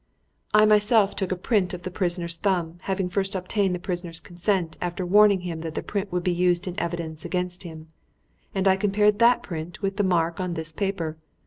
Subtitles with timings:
[0.51, 4.75] "I myself took a print of the prisoner's thumb having first obtained the prisoner's consent
[4.81, 7.87] after warning him that the print would be used in evidence against him
[8.55, 11.17] and I compared that print with the mark on this paper.